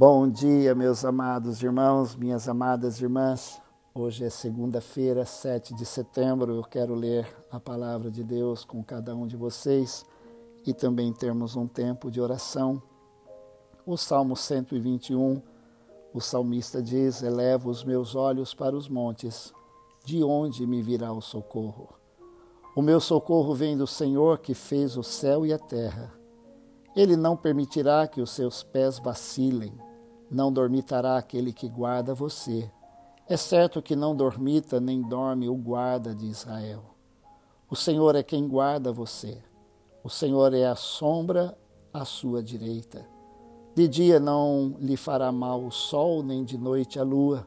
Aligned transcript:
Bom 0.00 0.30
dia, 0.30 0.74
meus 0.74 1.04
amados 1.04 1.62
irmãos, 1.62 2.16
minhas 2.16 2.48
amadas 2.48 3.02
irmãs. 3.02 3.60
Hoje 3.94 4.24
é 4.24 4.30
segunda-feira, 4.30 5.26
7 5.26 5.74
de 5.74 5.84
setembro. 5.84 6.54
Eu 6.54 6.62
quero 6.62 6.94
ler 6.94 7.28
a 7.50 7.60
palavra 7.60 8.10
de 8.10 8.24
Deus 8.24 8.64
com 8.64 8.82
cada 8.82 9.14
um 9.14 9.26
de 9.26 9.36
vocês 9.36 10.06
e 10.66 10.72
também 10.72 11.12
termos 11.12 11.54
um 11.54 11.66
tempo 11.66 12.10
de 12.10 12.18
oração. 12.18 12.82
O 13.84 13.94
Salmo 13.98 14.34
121, 14.34 15.42
o 16.14 16.20
salmista 16.22 16.80
diz: 16.80 17.22
Elevo 17.22 17.68
os 17.68 17.84
meus 17.84 18.14
olhos 18.14 18.54
para 18.54 18.74
os 18.74 18.88
montes, 18.88 19.52
de 20.02 20.24
onde 20.24 20.66
me 20.66 20.80
virá 20.80 21.12
o 21.12 21.20
socorro? 21.20 21.90
O 22.74 22.80
meu 22.80 23.00
socorro 23.00 23.54
vem 23.54 23.76
do 23.76 23.86
Senhor 23.86 24.38
que 24.38 24.54
fez 24.54 24.96
o 24.96 25.02
céu 25.02 25.44
e 25.44 25.52
a 25.52 25.58
terra. 25.58 26.10
Ele 26.96 27.16
não 27.18 27.36
permitirá 27.36 28.08
que 28.08 28.22
os 28.22 28.30
seus 28.30 28.62
pés 28.62 28.98
vacilem, 28.98 29.78
não 30.30 30.52
dormitará 30.52 31.16
aquele 31.16 31.52
que 31.52 31.68
guarda 31.68 32.14
você. 32.14 32.70
É 33.28 33.36
certo 33.36 33.82
que 33.82 33.96
não 33.96 34.14
dormita 34.14 34.80
nem 34.80 35.02
dorme 35.02 35.48
o 35.48 35.54
guarda 35.54 36.14
de 36.14 36.26
Israel. 36.26 36.82
O 37.68 37.76
Senhor 37.76 38.14
é 38.14 38.22
quem 38.22 38.48
guarda 38.48 38.92
você. 38.92 39.38
O 40.02 40.08
Senhor 40.08 40.54
é 40.54 40.66
a 40.66 40.74
sombra 40.74 41.56
à 41.92 42.04
sua 42.04 42.42
direita. 42.42 43.06
De 43.74 43.86
dia 43.86 44.18
não 44.18 44.74
lhe 44.78 44.96
fará 44.96 45.30
mal 45.30 45.64
o 45.64 45.70
sol, 45.70 46.22
nem 46.22 46.44
de 46.44 46.58
noite 46.58 46.98
a 46.98 47.02
lua. 47.02 47.46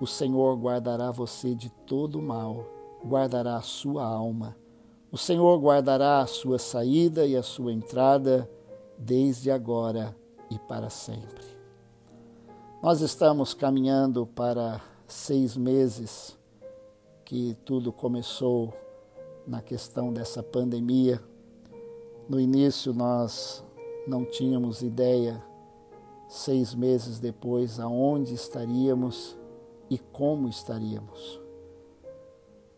O 0.00 0.06
Senhor 0.06 0.56
guardará 0.56 1.10
você 1.10 1.54
de 1.54 1.70
todo 1.86 2.20
mal, 2.20 2.66
guardará 3.04 3.56
a 3.56 3.62
sua 3.62 4.04
alma. 4.04 4.56
O 5.12 5.18
Senhor 5.18 5.58
guardará 5.60 6.20
a 6.20 6.26
sua 6.26 6.58
saída 6.58 7.26
e 7.26 7.36
a 7.36 7.42
sua 7.42 7.72
entrada, 7.72 8.50
desde 8.98 9.50
agora 9.50 10.16
e 10.50 10.58
para 10.58 10.90
sempre. 10.90 11.51
Nós 12.82 13.00
estamos 13.00 13.54
caminhando 13.54 14.26
para 14.26 14.80
seis 15.06 15.56
meses 15.56 16.36
que 17.24 17.56
tudo 17.64 17.92
começou 17.92 18.74
na 19.46 19.62
questão 19.62 20.12
dessa 20.12 20.42
pandemia. 20.42 21.22
No 22.28 22.40
início 22.40 22.92
nós 22.92 23.64
não 24.04 24.24
tínhamos 24.24 24.82
ideia, 24.82 25.40
seis 26.28 26.74
meses 26.74 27.20
depois, 27.20 27.78
aonde 27.78 28.34
estaríamos 28.34 29.38
e 29.88 29.96
como 29.96 30.48
estaríamos. 30.48 31.40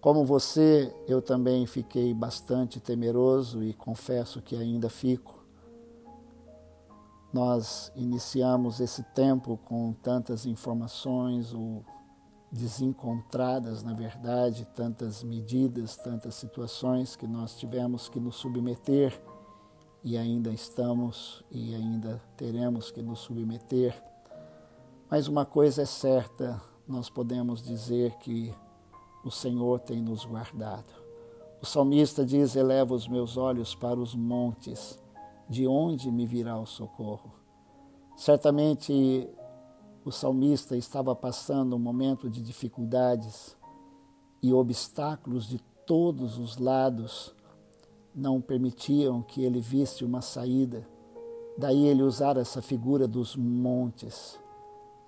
Como 0.00 0.24
você, 0.24 0.94
eu 1.06 1.20
também 1.20 1.66
fiquei 1.66 2.14
bastante 2.14 2.80
temeroso 2.80 3.62
e 3.62 3.74
confesso 3.74 4.40
que 4.40 4.56
ainda 4.56 4.88
fico. 4.88 5.39
Nós 7.32 7.92
iniciamos 7.94 8.80
esse 8.80 9.02
tempo 9.14 9.58
com 9.64 9.92
tantas 9.92 10.46
informações 10.46 11.54
ou 11.54 11.84
desencontradas, 12.50 13.82
na 13.84 13.92
verdade, 13.92 14.66
tantas 14.74 15.22
medidas, 15.22 15.96
tantas 15.96 16.34
situações 16.34 17.14
que 17.14 17.26
nós 17.26 17.56
tivemos 17.56 18.08
que 18.08 18.18
nos 18.18 18.36
submeter 18.36 19.20
e 20.02 20.16
ainda 20.16 20.50
estamos 20.50 21.44
e 21.50 21.74
ainda 21.74 22.20
teremos 22.36 22.90
que 22.90 23.00
nos 23.00 23.20
submeter. 23.20 23.94
Mas 25.08 25.28
uma 25.28 25.44
coisa 25.44 25.82
é 25.82 25.86
certa, 25.86 26.60
nós 26.88 27.08
podemos 27.08 27.62
dizer 27.62 28.16
que 28.16 28.52
o 29.24 29.30
Senhor 29.30 29.80
tem 29.80 30.02
nos 30.02 30.24
guardado. 30.24 30.92
O 31.62 31.66
salmista 31.66 32.24
diz: 32.24 32.56
Eleva 32.56 32.94
os 32.94 33.06
meus 33.06 33.36
olhos 33.36 33.74
para 33.74 34.00
os 34.00 34.14
montes, 34.14 34.98
de 35.50 35.66
onde 35.66 36.10
me 36.12 36.24
virá 36.24 36.58
o 36.58 36.64
socorro? 36.64 37.32
Certamente 38.16 39.28
o 40.04 40.12
salmista 40.12 40.76
estava 40.76 41.14
passando 41.14 41.74
um 41.74 41.78
momento 41.78 42.30
de 42.30 42.40
dificuldades 42.40 43.56
e 44.40 44.52
obstáculos 44.52 45.48
de 45.48 45.58
todos 45.84 46.38
os 46.38 46.56
lados 46.56 47.34
não 48.14 48.40
permitiam 48.40 49.22
que 49.22 49.42
ele 49.42 49.60
visse 49.60 50.04
uma 50.04 50.20
saída. 50.20 50.86
Daí 51.58 51.86
ele 51.86 52.02
usar 52.02 52.36
essa 52.36 52.62
figura 52.62 53.08
dos 53.08 53.34
montes. 53.34 54.38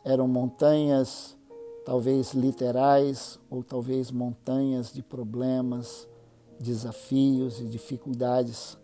Eram 0.05 0.27
montanhas, 0.27 1.37
talvez 1.85 2.35
literais, 2.35 3.39
ou 3.49 3.63
talvez 3.63 4.11
montanhas 4.11 4.93
de 4.93 5.03
problemas, 5.03 6.09
desafios 6.59 7.61
e 7.61 7.65
dificuldades. 7.65 8.77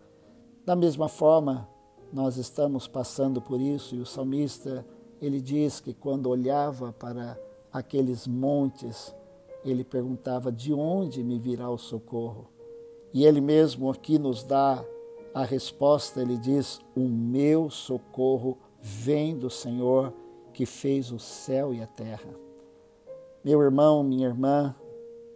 Da 0.69 0.77
mesma 0.77 1.09
forma, 1.09 1.67
nós 2.13 2.37
estamos 2.37 2.87
passando 2.87 3.41
por 3.41 3.59
isso 3.59 3.97
e 3.97 4.01
o 4.01 4.05
salmista, 4.05 4.85
ele 5.19 5.41
diz 5.41 5.81
que 5.81 5.95
quando 5.95 6.29
olhava 6.29 6.93
para 6.93 7.41
aqueles 7.73 8.27
montes, 8.27 9.17
ele 9.65 9.83
perguntava: 9.83 10.53
"De 10.53 10.75
onde 10.75 11.25
me 11.25 11.39
virá 11.39 11.71
o 11.71 11.79
socorro?" 11.79 12.49
E 13.15 13.25
ele 13.25 13.41
mesmo 13.41 13.91
aqui 13.91 14.19
nos 14.19 14.45
dá 14.45 14.85
a 15.33 15.43
resposta, 15.43 16.21
ele 16.21 16.37
diz: 16.37 16.83
"O 16.95 17.09
meu 17.09 17.71
socorro 17.71 18.59
vem 18.79 19.39
do 19.39 19.49
Senhor 19.49 20.13
que 20.53 20.67
fez 20.67 21.11
o 21.11 21.19
céu 21.19 21.73
e 21.73 21.81
a 21.81 21.87
terra." 21.87 22.29
Meu 23.43 23.63
irmão, 23.63 24.03
minha 24.03 24.29
irmã, 24.29 24.77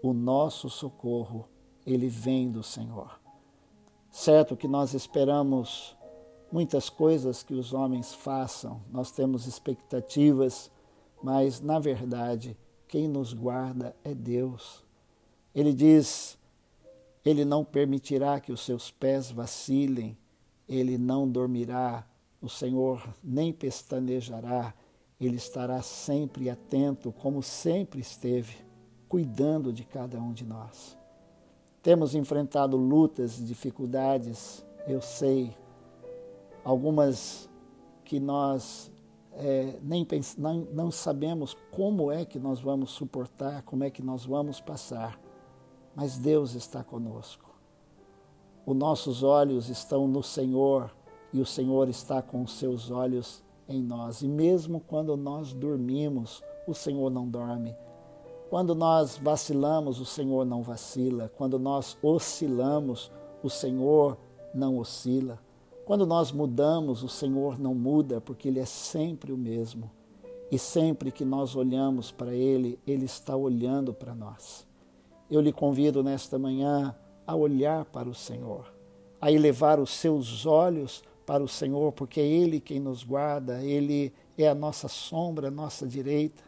o 0.03 0.13
nosso 0.13 0.69
socorro, 0.69 1.49
ele 1.87 2.09
vem 2.09 2.51
do 2.51 2.63
Senhor. 2.63 3.22
Certo 4.13 4.55
que 4.55 4.69
nós 4.69 4.93
esperamos 4.93 5.97
muitas 6.53 6.91
coisas 6.91 7.43
que 7.43 7.55
os 7.55 7.73
homens 7.73 8.13
façam, 8.13 8.83
nós 8.93 9.11
temos 9.11 9.47
expectativas, 9.47 10.71
mas 11.23 11.63
na 11.63 11.79
verdade, 11.79 12.55
quem 12.87 13.09
nos 13.09 13.33
guarda 13.33 13.97
é 14.05 14.15
Deus. 14.15 14.85
Ele 15.55 15.73
diz: 15.73 16.39
Ele 17.25 17.43
não 17.43 17.65
permitirá 17.65 18.39
que 18.39 18.53
os 18.53 18.61
seus 18.61 18.91
pés 18.91 19.31
vacilem, 19.31 20.17
ele 20.69 20.99
não 20.99 21.27
dormirá, 21.27 22.07
o 22.39 22.51
Senhor 22.51 23.03
nem 23.25 23.51
pestanejará, 23.51 24.75
ele 25.19 25.37
estará 25.37 25.81
sempre 25.81 26.51
atento, 26.51 27.13
como 27.13 27.43
sempre 27.43 28.01
esteve, 28.01 28.57
cuidando 29.09 29.73
de 29.73 29.85
cada 29.85 30.21
um 30.21 30.35
de 30.35 30.45
nós. 30.45 31.01
Temos 31.83 32.15
enfrentado 32.15 32.77
lutas 32.77 33.39
e 33.39 33.45
dificuldades, 33.45 34.65
eu 34.87 35.01
sei, 35.01 35.57
algumas 36.65 37.51
que 38.05 38.21
nós 38.21 38.93
é, 39.33 39.79
nem 39.83 40.07
não, 40.39 40.69
não 40.73 40.91
sabemos 40.91 41.57
como 41.71 42.13
é 42.13 42.25
que 42.25 42.39
nós 42.39 42.61
vamos 42.61 42.91
suportar, 42.93 43.63
como 43.63 43.83
é 43.83 43.91
que 43.91 44.03
nós 44.03 44.25
vamos 44.25 44.61
passar, 44.61 45.19
mas 45.95 46.19
Deus 46.19 46.55
está 46.55 46.85
conosco. 46.85 47.51
Os 48.65 48.77
nossos 48.77 49.23
olhos 49.23 49.69
estão 49.69 50.07
no 50.07 50.23
Senhor 50.23 50.95
e 51.33 51.41
o 51.41 51.47
Senhor 51.47 51.89
está 51.89 52.23
com 52.23 52.43
os 52.43 52.53
seus 52.53 52.91
olhos 52.91 53.43
em 53.69 53.83
nós. 53.83 54.23
E 54.23 54.29
mesmo 54.29 54.81
quando 54.81 55.17
nós 55.17 55.53
dormimos, 55.53 56.43
o 56.67 56.75
Senhor 56.75 57.11
não 57.11 57.29
dorme. 57.29 57.75
Quando 58.53 58.75
nós 58.75 59.17
vacilamos, 59.17 59.99
o 59.99 60.05
Senhor 60.05 60.45
não 60.45 60.63
vacila. 60.63 61.33
Quando 61.39 61.59
nós 61.59 61.97
oscilamos, 62.03 63.11
o 63.43 63.49
Senhor 63.49 64.19
não 64.55 64.77
oscila. 64.77 65.39
Quando 65.87 66.05
nós 66.07 66.31
mudamos, 66.31 67.03
o 67.03 67.09
Senhor 67.09 67.59
não 67.59 67.75
muda, 67.75 68.21
porque 68.21 68.49
Ele 68.49 68.61
é 68.61 68.67
sempre 68.67 69.33
o 69.33 69.39
mesmo. 69.39 69.91
E 70.51 70.59
sempre 70.59 71.11
que 71.11 71.25
nós 71.25 71.57
olhamos 71.57 72.11
para 72.13 72.35
Ele, 72.35 72.79
Ele 72.87 73.07
está 73.07 73.35
olhando 73.35 73.95
para 73.95 74.15
nós. 74.15 74.67
Eu 75.31 75.41
lhe 75.41 75.51
convido 75.51 76.03
nesta 76.03 76.39
manhã 76.39 76.95
a 77.27 77.35
olhar 77.35 77.87
para 77.87 78.07
o 78.07 78.15
Senhor, 78.15 78.71
a 79.19 79.33
elevar 79.33 79.81
os 79.81 79.93
seus 79.93 80.45
olhos 80.45 81.03
para 81.25 81.43
o 81.43 81.49
Senhor, 81.49 81.91
porque 81.93 82.21
é 82.21 82.27
Ele 82.27 82.61
quem 82.61 82.79
nos 82.79 83.03
guarda, 83.03 83.65
Ele 83.65 84.13
é 84.37 84.47
a 84.47 84.55
nossa 84.55 84.89
sombra, 84.89 85.49
a 85.49 85.51
nossa 85.51 85.87
direita. 85.87 86.45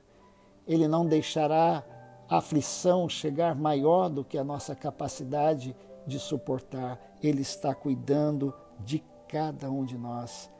Ele 0.67 0.87
não 0.87 1.06
deixará 1.06 1.82
aflição 2.29 3.09
chegar 3.09 3.55
maior 3.55 4.09
do 4.09 4.25
que 4.25 4.38
a 4.38 4.44
nossa 4.44 4.75
capacidade 4.75 5.76
de 6.06 6.19
suportar. 6.19 6.99
Ele 7.23 7.43
está 7.43 7.75
cuidando 7.75 8.55
de 8.81 9.03
cada 9.29 9.71
um 9.71 9.85
de 9.85 9.97
nós. 9.97 10.50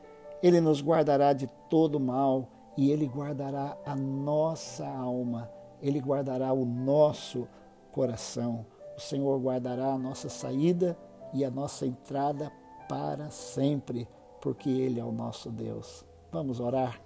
Ele 0.41 0.59
nos 0.61 0.81
guardará 0.81 1.33
de 1.33 1.47
todo 1.69 1.99
mal 1.99 2.49
e 2.77 2.91
Ele 2.91 3.05
guardará 3.05 3.77
a 3.85 3.95
nossa 3.95 4.85
alma, 4.85 5.49
Ele 5.81 5.99
guardará 5.99 6.51
o 6.53 6.65
nosso 6.65 7.47
coração. 7.91 8.65
O 8.97 9.01
Senhor 9.01 9.39
guardará 9.39 9.93
a 9.93 9.97
nossa 9.97 10.29
saída 10.29 10.97
e 11.33 11.43
a 11.43 11.49
nossa 11.49 11.85
entrada 11.85 12.51
para 12.87 13.29
sempre, 13.29 14.07
porque 14.41 14.69
Ele 14.69 14.99
é 14.99 15.03
o 15.03 15.11
nosso 15.11 15.49
Deus. 15.49 16.05
Vamos 16.31 16.59
orar. 16.59 17.01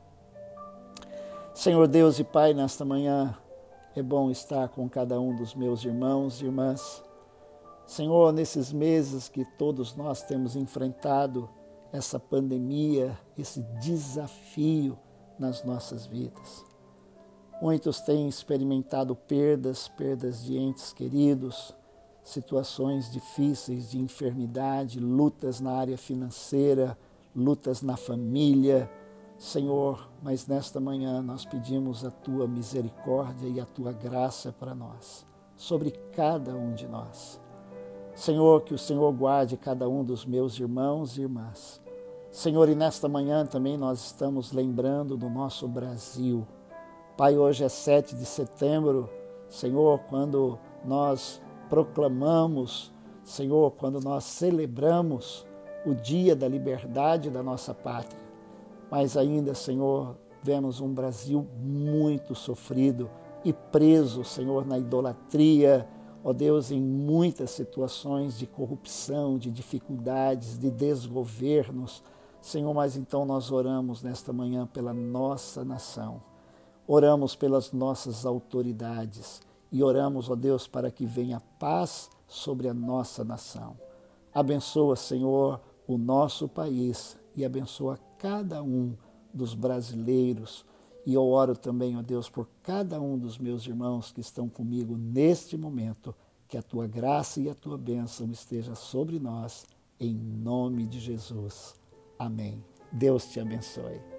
Senhor 1.53 1.87
Deus 1.87 2.19
e 2.19 2.23
Pai, 2.23 2.53
nesta 2.53 2.85
manhã 2.85 3.37
é 3.99 4.03
bom 4.03 4.31
estar 4.31 4.69
com 4.69 4.87
cada 4.87 5.19
um 5.19 5.35
dos 5.35 5.53
meus 5.53 5.83
irmãos 5.83 6.41
e 6.41 6.45
irmãs. 6.45 7.03
Senhor, 7.85 8.31
nesses 8.31 8.71
meses 8.71 9.27
que 9.27 9.43
todos 9.57 9.93
nós 9.93 10.23
temos 10.23 10.55
enfrentado 10.55 11.49
essa 11.91 12.17
pandemia, 12.17 13.19
esse 13.37 13.61
desafio 13.81 14.97
nas 15.37 15.65
nossas 15.65 16.05
vidas. 16.05 16.63
Muitos 17.61 17.99
têm 17.99 18.29
experimentado 18.29 19.15
perdas, 19.15 19.89
perdas 19.89 20.43
de 20.45 20.57
entes 20.57 20.93
queridos, 20.93 21.75
situações 22.23 23.11
difíceis 23.11 23.91
de 23.91 23.99
enfermidade, 23.99 24.97
lutas 24.97 25.59
na 25.59 25.73
área 25.73 25.97
financeira, 25.97 26.97
lutas 27.35 27.81
na 27.81 27.97
família. 27.97 28.89
Senhor, 29.39 30.09
mas 30.21 30.45
nesta 30.47 30.81
manhã 30.81 31.21
nós 31.21 31.45
pedimos 31.45 32.03
a 32.03 32.11
tua 32.11 32.45
misericórdia 32.45 33.47
e 33.47 33.57
a 33.57 33.65
tua 33.65 33.93
graça 33.93 34.51
para 34.51 34.75
nós, 34.75 35.25
sobre 35.55 35.91
cada 36.11 36.53
um 36.53 36.73
de 36.73 36.85
nós. 36.85 37.39
Senhor, 38.13 38.63
que 38.63 38.73
o 38.73 38.77
Senhor 38.77 39.09
guarde 39.13 39.55
cada 39.55 39.87
um 39.87 40.03
dos 40.03 40.25
meus 40.25 40.59
irmãos 40.59 41.17
e 41.17 41.21
irmãs. 41.21 41.81
Senhor, 42.29 42.67
e 42.67 42.75
nesta 42.75 43.07
manhã 43.07 43.45
também 43.45 43.77
nós 43.77 44.07
estamos 44.07 44.51
lembrando 44.51 45.15
do 45.15 45.29
nosso 45.29 45.69
Brasil. 45.69 46.45
Pai, 47.15 47.37
hoje 47.37 47.63
é 47.63 47.69
7 47.69 48.17
de 48.17 48.25
setembro, 48.25 49.09
Senhor, 49.47 49.99
quando 50.09 50.59
nós 50.83 51.41
proclamamos, 51.69 52.91
Senhor, 53.23 53.71
quando 53.71 54.01
nós 54.01 54.25
celebramos 54.25 55.47
o 55.85 55.95
dia 55.95 56.35
da 56.35 56.47
liberdade 56.47 57.29
da 57.29 57.41
nossa 57.41 57.73
pátria. 57.73 58.28
Mas 58.89 59.15
ainda, 59.15 59.53
Senhor, 59.53 60.17
vemos 60.41 60.79
um 60.79 60.91
Brasil 60.93 61.47
muito 61.61 62.33
sofrido 62.33 63.09
e 63.43 63.53
preso, 63.53 64.23
Senhor, 64.23 64.65
na 64.65 64.77
idolatria, 64.77 65.87
ó 66.23 66.33
Deus, 66.33 66.71
em 66.71 66.81
muitas 66.81 67.51
situações 67.51 68.37
de 68.37 68.45
corrupção, 68.47 69.37
de 69.37 69.51
dificuldades, 69.51 70.57
de 70.57 70.69
desgovernos. 70.69 72.03
Senhor, 72.41 72.73
mas 72.73 72.95
então 72.95 73.25
nós 73.25 73.51
oramos 73.51 74.01
nesta 74.01 74.31
manhã 74.31 74.65
pela 74.65 74.93
nossa 74.93 75.63
nação, 75.63 76.21
oramos 76.87 77.35
pelas 77.35 77.71
nossas 77.71 78.25
autoridades 78.25 79.41
e 79.71 79.83
oramos, 79.83 80.29
ó 80.29 80.35
Deus, 80.35 80.67
para 80.67 80.89
que 80.89 81.05
venha 81.05 81.41
paz 81.59 82.09
sobre 82.27 82.67
a 82.67 82.73
nossa 82.73 83.23
nação. 83.23 83.75
Abençoa, 84.33 84.95
Senhor, 84.95 85.59
o 85.87 85.97
nosso 85.97 86.47
país 86.47 87.17
e 87.35 87.43
abençoa 87.43 87.99
cada 88.19 88.61
um 88.61 88.93
dos 89.33 89.55
brasileiros. 89.55 90.65
E 91.05 91.13
eu 91.13 91.25
oro 91.25 91.55
também, 91.55 91.97
ó 91.97 92.03
Deus, 92.03 92.29
por 92.29 92.47
cada 92.61 93.01
um 93.01 93.17
dos 93.17 93.39
meus 93.39 93.65
irmãos 93.65 94.11
que 94.11 94.21
estão 94.21 94.47
comigo 94.47 94.95
neste 94.95 95.57
momento, 95.57 96.13
que 96.47 96.57
a 96.57 96.61
tua 96.61 96.85
graça 96.85 97.39
e 97.39 97.49
a 97.49 97.55
tua 97.55 97.77
bênção 97.77 98.29
esteja 98.29 98.75
sobre 98.75 99.17
nós, 99.17 99.65
em 99.99 100.13
nome 100.13 100.85
de 100.85 100.99
Jesus. 100.99 101.73
Amém. 102.17 102.63
Deus 102.91 103.25
te 103.29 103.39
abençoe. 103.39 104.18